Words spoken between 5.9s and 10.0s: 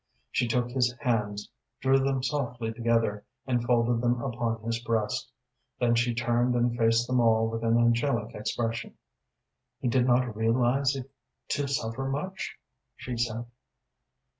she turned and faced them all with an angelic expression. "He